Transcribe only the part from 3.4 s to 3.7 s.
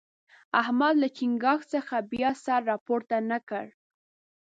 کړ.